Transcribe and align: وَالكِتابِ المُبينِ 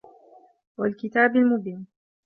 وَالكِتابِ 0.77 1.35
المُبينِ 1.35 1.85